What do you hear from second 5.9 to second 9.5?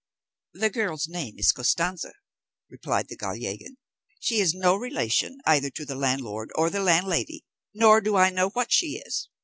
landlord or the landlady, nor do I know what she is.